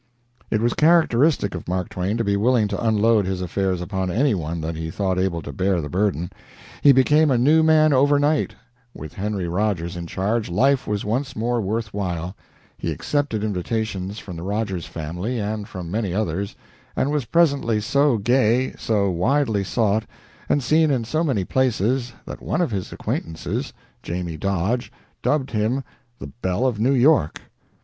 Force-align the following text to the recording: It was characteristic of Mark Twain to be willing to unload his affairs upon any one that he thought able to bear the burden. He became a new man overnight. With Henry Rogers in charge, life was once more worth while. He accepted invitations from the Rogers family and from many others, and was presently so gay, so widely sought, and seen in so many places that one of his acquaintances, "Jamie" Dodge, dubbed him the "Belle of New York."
It 0.49 0.61
was 0.61 0.73
characteristic 0.73 1.53
of 1.53 1.67
Mark 1.67 1.89
Twain 1.89 2.17
to 2.17 2.23
be 2.23 2.35
willing 2.35 2.67
to 2.69 2.83
unload 2.83 3.27
his 3.27 3.39
affairs 3.39 3.81
upon 3.81 4.09
any 4.09 4.33
one 4.33 4.59
that 4.61 4.75
he 4.75 4.89
thought 4.89 5.19
able 5.19 5.43
to 5.43 5.53
bear 5.53 5.79
the 5.79 5.89
burden. 5.89 6.31
He 6.81 6.91
became 6.91 7.29
a 7.29 7.37
new 7.37 7.61
man 7.61 7.93
overnight. 7.93 8.55
With 8.95 9.13
Henry 9.13 9.47
Rogers 9.47 9.95
in 9.95 10.07
charge, 10.07 10.49
life 10.49 10.87
was 10.87 11.05
once 11.05 11.35
more 11.35 11.61
worth 11.61 11.93
while. 11.93 12.35
He 12.79 12.91
accepted 12.91 13.43
invitations 13.43 14.17
from 14.17 14.37
the 14.37 14.41
Rogers 14.41 14.87
family 14.87 15.37
and 15.39 15.67
from 15.67 15.91
many 15.91 16.15
others, 16.15 16.55
and 16.95 17.11
was 17.11 17.25
presently 17.25 17.79
so 17.79 18.17
gay, 18.17 18.73
so 18.79 19.11
widely 19.11 19.63
sought, 19.63 20.05
and 20.49 20.63
seen 20.63 20.89
in 20.89 21.03
so 21.05 21.23
many 21.23 21.43
places 21.43 22.11
that 22.25 22.41
one 22.41 22.59
of 22.61 22.71
his 22.71 22.91
acquaintances, 22.91 23.71
"Jamie" 24.01 24.35
Dodge, 24.37 24.91
dubbed 25.21 25.51
him 25.51 25.83
the 26.17 26.31
"Belle 26.41 26.65
of 26.65 26.79
New 26.79 26.91
York." 26.93 27.41